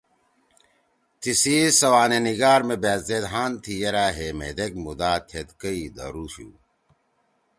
[1.21, 6.49] تیِسی سوانح نِگار مے بأت زید ہان تھی یرأ ہے مھیدیک مُدا تھید کئی دھرُوشُو